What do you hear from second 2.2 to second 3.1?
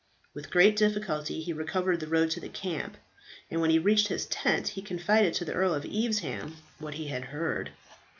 to the camp,